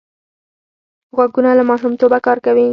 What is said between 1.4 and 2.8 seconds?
له ماشومتوبه کار کوي